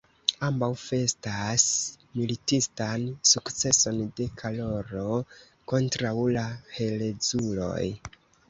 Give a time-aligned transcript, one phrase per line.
[0.45, 1.65] Ambaŭ festas
[2.21, 5.21] militistan sukceson de Karolo
[5.73, 7.81] kontraŭ la "herezuloj".